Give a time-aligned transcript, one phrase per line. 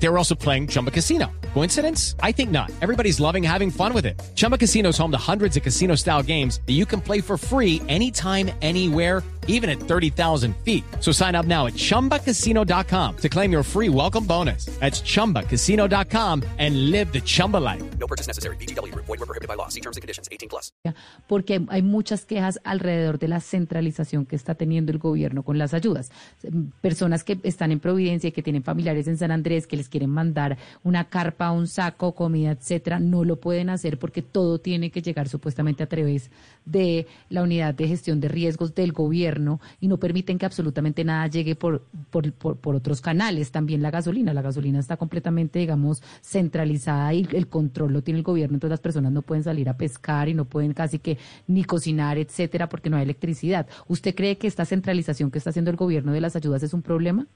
[0.00, 1.30] They were also playing Chumba Casino.
[1.54, 2.14] Coincidence?
[2.22, 2.70] I think not.
[2.80, 4.20] Everybody's loving having fun with it.
[4.36, 7.36] Chumba Casino is home to hundreds of casino style games that you can play for
[7.36, 10.84] free anytime, anywhere, even at 30,000 feet.
[11.00, 14.66] So sign up now at chumbacasino.com to claim your free welcome bonus.
[14.78, 17.82] That's chumbacasino.com and live the Chumba life.
[17.98, 18.56] No purchase necessary.
[18.56, 18.94] BGW.
[18.94, 19.68] Void were prohibited by law.
[19.68, 20.28] See terms and conditions.
[20.30, 20.72] 18 plus.
[21.26, 25.74] porque hay muchas quejas alrededor de la centralización que está teniendo el gobierno con las
[25.74, 26.10] ayudas.
[26.80, 30.10] Personas que están en Providencia y que tienen familiares en San Andrés que les quieren
[30.10, 35.02] mandar una carpa, un saco, comida, etcétera, no lo pueden hacer porque todo tiene que
[35.02, 36.30] llegar supuestamente a través
[36.64, 41.26] de la unidad de gestión de riesgos del gobierno y no permiten que absolutamente nada
[41.26, 43.50] llegue por, por, por, por otros canales.
[43.50, 44.34] También la gasolina.
[44.34, 48.80] La gasolina está completamente, digamos, centralizada y el control lo tiene el gobierno, entonces las
[48.80, 52.90] personas no pueden salir a pescar y no pueden casi que ni cocinar, etcétera, porque
[52.90, 53.66] no hay electricidad.
[53.86, 56.82] ¿Usted cree que esta centralización que está haciendo el gobierno de las ayudas es un
[56.82, 57.26] problema?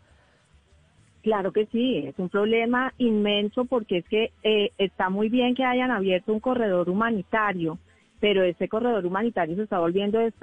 [1.23, 5.65] Claro que sí, es un problema inmenso porque es que eh, está muy bien que
[5.65, 7.79] hayan abierto un corredor humanitario,
[8.19, 10.35] pero ese corredor humanitario se está volviendo es,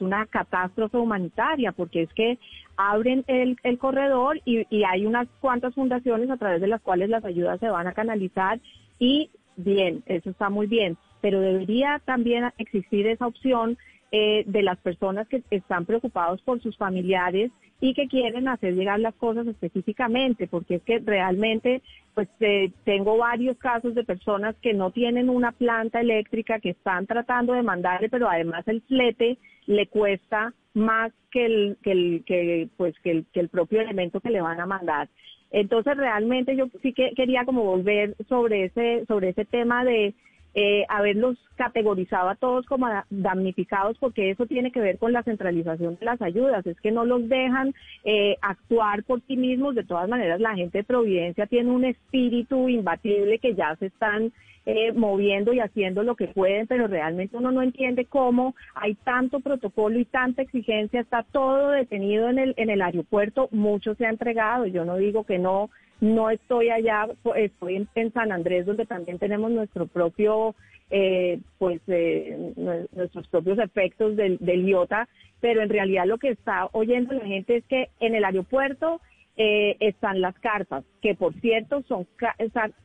[0.00, 2.38] una catástrofe humanitaria porque es que
[2.76, 7.08] abren el, el corredor y, y hay unas cuantas fundaciones a través de las cuales
[7.08, 8.60] las ayudas se van a canalizar
[8.98, 13.78] y bien, eso está muy bien, pero debería también existir esa opción
[14.10, 18.98] eh, de las personas que están preocupados por sus familiares y que quieren hacer llegar
[18.98, 21.82] las cosas específicamente, porque es que realmente,
[22.14, 27.06] pues eh, tengo varios casos de personas que no tienen una planta eléctrica, que están
[27.06, 32.68] tratando de mandarle, pero además el flete le cuesta más que el, que el, que,
[32.76, 35.08] pues, que el, que el propio elemento que le van a mandar.
[35.50, 40.14] Entonces realmente yo sí que quería como volver sobre ese, sobre ese tema de
[40.60, 45.22] eh, haberlos categorizado a todos como da- damnificados porque eso tiene que ver con la
[45.22, 49.84] centralización de las ayudas, es que no los dejan eh, actuar por sí mismos, de
[49.84, 54.32] todas maneras la gente de Providencia tiene un espíritu imbatible que ya se están
[54.66, 59.40] eh, moviendo y haciendo lo que pueden, pero realmente uno no entiende cómo hay tanto
[59.40, 64.10] protocolo y tanta exigencia, está todo detenido en el, en el aeropuerto, mucho se ha
[64.10, 65.70] entregado, yo no digo que no,
[66.00, 70.54] no estoy allá, po- estoy en, San Andrés donde también tenemos nuestro propio,
[70.90, 75.08] eh, pues eh, nue- nuestros propios efectos del, del IOTA,
[75.40, 79.00] pero en realidad lo que está oyendo la gente es que en el aeropuerto
[79.40, 82.34] eh, están las carpas, que por cierto son ca-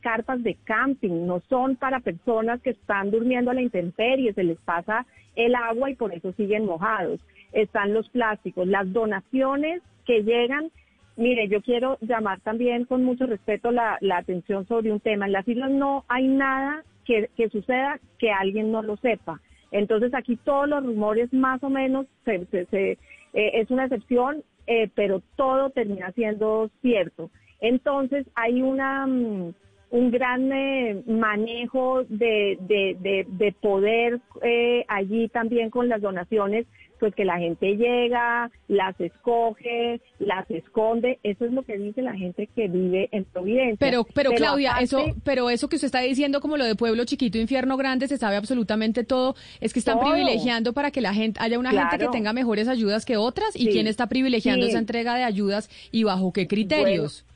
[0.00, 4.58] carpas de camping, no son para personas que están durmiendo a la intemperie, se les
[4.60, 5.04] pasa
[5.34, 7.20] el agua y por eso siguen mojados.
[7.52, 10.70] Están los plásticos, las donaciones que llegan.
[11.16, 15.26] Mire, yo quiero llamar también con mucho respeto la, la atención sobre un tema.
[15.26, 19.40] En las islas no hay nada que, que suceda que alguien no lo sepa.
[19.72, 24.88] Entonces aquí todos los rumores más o menos se- se- eh, es una excepción, eh,
[24.94, 27.30] pero todo termina siendo cierto.
[27.60, 29.54] Entonces hay una mm,
[29.94, 36.66] un gran eh, manejo de, de, de, de poder eh, allí también con las donaciones,
[37.04, 42.14] pues que la gente llega, las escoge, las esconde, eso es lo que dice la
[42.14, 43.76] gente que vive en Providencia.
[43.78, 47.04] Pero, pero Claudia, aparte- eso, pero eso que usted está diciendo, como lo de pueblo
[47.04, 49.34] chiquito, infierno grande, se sabe absolutamente todo.
[49.60, 50.12] Es que están Todo.
[50.12, 53.54] privilegiando para que la gente, haya una gente que tenga mejores ayudas que otras.
[53.54, 53.68] ¿Y Sí.
[53.72, 54.70] quién está privilegiando Sí.
[54.70, 57.26] esa entrega de ayudas y bajo qué criterios?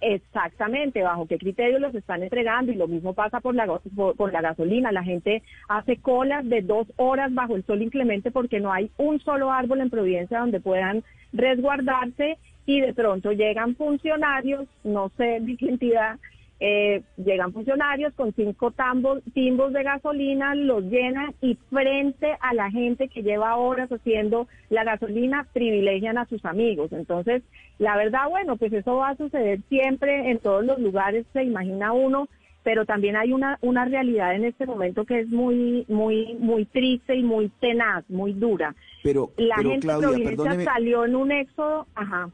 [0.00, 4.40] Exactamente, bajo qué criterios los están entregando y lo mismo pasa por la, por la
[4.40, 4.92] gasolina.
[4.92, 9.18] La gente hace colas de dos horas bajo el sol inclemente porque no hay un
[9.20, 15.56] solo árbol en Providencia donde puedan resguardarse y de pronto llegan funcionarios, no sé de
[15.56, 16.18] qué entidad,
[16.60, 22.70] eh, llegan funcionarios con cinco tambos, timbos de gasolina, los llenan y frente a la
[22.70, 26.92] gente que lleva horas haciendo la gasolina privilegian a sus amigos.
[26.92, 27.42] Entonces,
[27.78, 31.92] la verdad, bueno, pues eso va a suceder siempre en todos los lugares, se imagina
[31.92, 32.28] uno,
[32.64, 37.14] pero también hay una, una realidad en este momento que es muy, muy, muy triste
[37.14, 38.74] y muy tenaz, muy dura.
[39.02, 42.30] Pero, La pero gente Claudia, salió en un éxodo, ajá.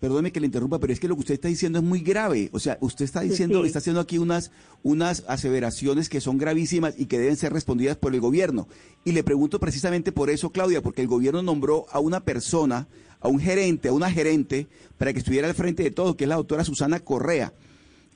[0.00, 2.50] Perdóneme que le interrumpa, pero es que lo que usted está diciendo es muy grave.
[2.52, 3.66] O sea, usted está diciendo, Sí.
[3.68, 4.50] está haciendo aquí unas,
[4.82, 8.68] unas aseveraciones que son gravísimas y que deben ser respondidas por el gobierno.
[9.04, 12.86] Y le pregunto precisamente por eso, Claudia, porque el gobierno nombró a una persona,
[13.20, 14.66] a un gerente, a una gerente,
[14.98, 17.52] para que estuviera al frente de todo, que es la doctora Susana Correa.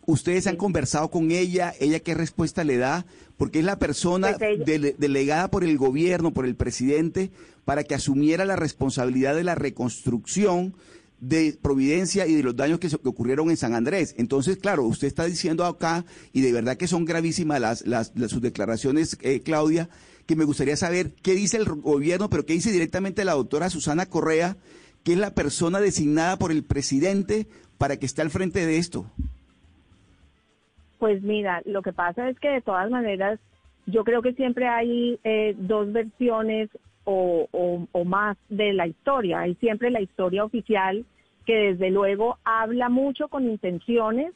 [0.06, 1.72] ¿Ustedes han conversado con ella?
[1.78, 3.06] ¿Ella qué respuesta le da?
[3.36, 7.30] Porque es la persona Pues ella- dele- delegada por el gobierno, por el presidente,
[7.64, 10.74] para que asumiera la responsabilidad de la reconstrucción
[11.20, 14.14] de Providencia y de los daños que, se- ocurrieron en San Andrés.
[14.18, 18.30] Entonces, claro, usted está diciendo acá, y de verdad que son gravísimas las, las, las-
[18.30, 19.88] sus declaraciones, eh, Claudia,
[20.26, 24.06] que me gustaría saber qué dice el gobierno, pero qué dice directamente la doctora Susana
[24.06, 24.56] Correa,
[25.04, 27.46] que es la persona designada por el presidente
[27.78, 29.06] para que esté al frente de esto.
[30.98, 33.40] Pues mira, lo que pasa es que de todas maneras,
[33.86, 36.68] yo creo que siempre hay eh, dos versiones
[37.10, 39.40] o, más de la historia.
[39.40, 41.04] Hay siempre la historia oficial
[41.46, 44.32] que desde luego habla mucho con intenciones,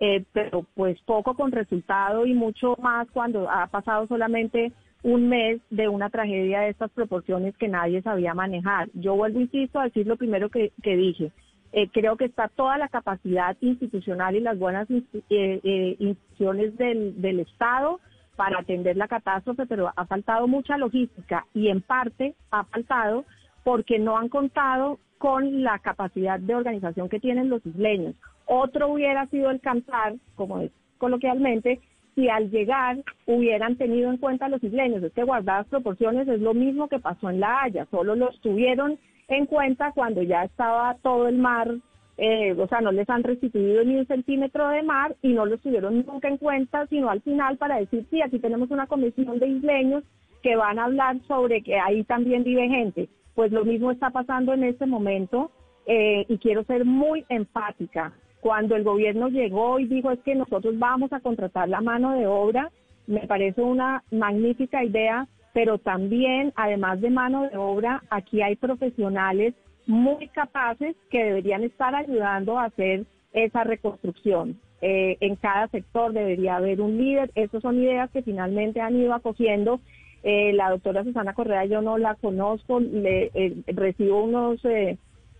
[0.00, 5.60] eh, pero pues poco con resultado y mucho más cuando ha pasado solamente un mes
[5.70, 8.88] de una tragedia de estas proporciones que nadie sabía manejar.
[8.94, 11.30] Yo vuelvo, insisto, a decir lo primero que, dije.
[11.72, 17.40] Eh, creo que está toda la capacidad institucional y las buenas eh, eh, instituciones del
[17.40, 18.00] Estado
[18.36, 23.24] para atender la catástrofe, pero ha faltado mucha logística y en parte ha faltado
[23.64, 28.14] porque no han contado con la capacidad de organización que tienen los isleños.
[28.46, 31.80] Otro hubiera sido el cantar, como es coloquialmente,
[32.14, 35.02] si al llegar hubieran tenido en cuenta los isleños.
[35.02, 38.98] Es que guardadas proporciones es lo mismo que pasó en La Haya, solo los tuvieron
[39.28, 41.68] en cuenta cuando ya estaba todo el mar,
[42.18, 45.60] eh, o sea, no les han restituido ni un centímetro de mar y no los
[45.60, 49.48] tuvieron nunca en cuenta, sino al final para decir, sí, aquí tenemos una comisión de
[49.48, 50.04] isleños
[50.42, 53.08] que van a hablar sobre que ahí también vive gente.
[53.34, 55.50] Pues lo mismo está pasando en este momento
[55.86, 58.12] eh, y quiero ser muy empática.
[58.40, 62.26] Cuando el gobierno llegó y dijo es que nosotros vamos a contratar la mano de
[62.26, 62.70] obra,
[63.06, 69.54] me parece una magnífica idea pero también, además de mano de obra, aquí hay profesionales
[69.86, 74.60] muy capaces que deberían estar ayudando a hacer esa reconstrucción.
[74.82, 77.30] Eh, en cada sector debería haber un líder.
[77.34, 79.80] Estas son ideas que finalmente han ido acogiendo.
[80.22, 84.60] Eh, la doctora Susana Correa yo no la conozco, le, eh, recibo unos,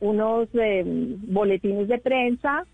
[0.01, 2.67] unos boletines de prensa,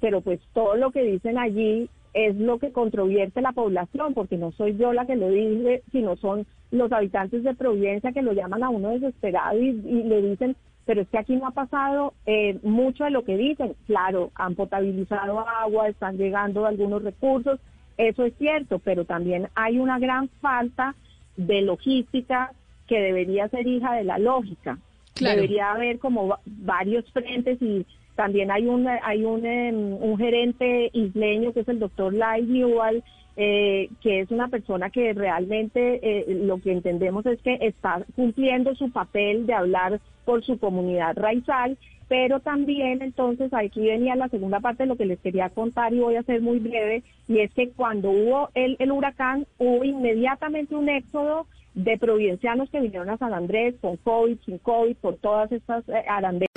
[0.00, 4.50] pero pues todo lo que dicen allí es lo que controvierte la población, porque no
[4.52, 8.62] soy yo la que lo dice, sino son los habitantes de Providencia que lo llaman
[8.62, 13.04] a uno desesperado y, le dicen, pero es que aquí no ha pasado eh, mucho
[13.04, 13.74] de lo que dicen.
[13.86, 17.60] Claro, han potabilizado agua, están llegando algunos recursos,
[17.98, 20.94] eso es cierto, pero también hay una gran falta
[21.36, 22.52] de logística
[22.86, 24.78] que debería ser hija de la lógica.
[25.18, 27.86] Debería haber como varios frentes y
[28.16, 33.04] también hay un, hay un, em, un gerente isleño que es el doctor Lai Newell,
[33.36, 38.74] eh, que es una persona que realmente eh, lo que entendemos es que está cumpliendo
[38.74, 41.76] su papel de hablar por su comunidad raizal,
[42.08, 45.98] pero también entonces aquí venía la segunda parte de lo que les quería contar y
[45.98, 50.74] voy a ser muy breve, y es que cuando hubo el, el huracán hubo inmediatamente
[50.74, 55.52] un éxodo de provincianos que vinieron a San Andrés con COVID, sin COVID, por todas
[55.52, 56.45] estas eh, arandelas.